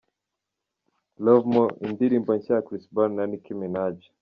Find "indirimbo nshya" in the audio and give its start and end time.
1.87-2.53